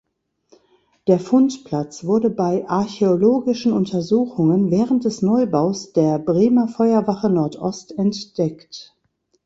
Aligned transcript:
Der 1.05 1.19
Fundplatz 1.19 2.05
wurde 2.05 2.31
bei 2.31 2.67
archäologischen 2.67 3.71
Untersuchungen 3.71 4.71
während 4.71 5.05
des 5.05 5.21
Neubaus 5.21 5.93
der 5.93 6.17
Bremer 6.17 6.67
Feuerwache 6.67 7.29
Nordost 7.29 7.99
entdeckt. 7.99 8.95